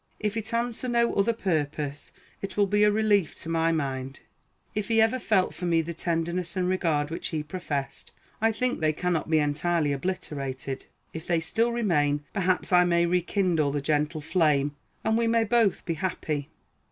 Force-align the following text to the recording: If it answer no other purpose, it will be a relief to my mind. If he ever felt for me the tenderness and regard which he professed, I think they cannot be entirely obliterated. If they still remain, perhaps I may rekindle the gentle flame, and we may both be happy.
If 0.19 0.35
it 0.35 0.51
answer 0.51 0.87
no 0.87 1.13
other 1.13 1.31
purpose, 1.31 2.11
it 2.41 2.57
will 2.57 2.65
be 2.65 2.83
a 2.83 2.89
relief 2.91 3.35
to 3.35 3.49
my 3.49 3.71
mind. 3.71 4.21
If 4.73 4.87
he 4.87 4.99
ever 4.99 5.19
felt 5.19 5.53
for 5.53 5.65
me 5.67 5.83
the 5.83 5.93
tenderness 5.93 6.55
and 6.57 6.67
regard 6.67 7.11
which 7.11 7.27
he 7.27 7.43
professed, 7.43 8.11
I 8.41 8.51
think 8.51 8.79
they 8.79 8.93
cannot 8.93 9.29
be 9.29 9.37
entirely 9.37 9.93
obliterated. 9.93 10.85
If 11.13 11.27
they 11.27 11.39
still 11.39 11.71
remain, 11.71 12.23
perhaps 12.33 12.73
I 12.73 12.83
may 12.83 13.05
rekindle 13.05 13.71
the 13.73 13.79
gentle 13.81 14.21
flame, 14.21 14.75
and 15.03 15.19
we 15.19 15.27
may 15.27 15.43
both 15.43 15.85
be 15.85 15.93
happy. 15.93 16.49